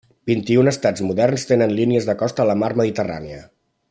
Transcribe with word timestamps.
Vint-i-un 0.29 0.69
estats 0.71 1.03
moderns 1.09 1.45
tenen 1.51 1.75
línies 1.81 2.07
de 2.11 2.17
costa 2.25 2.45
a 2.45 2.49
la 2.53 2.57
mar 2.63 2.71
Mediterrània. 2.83 3.45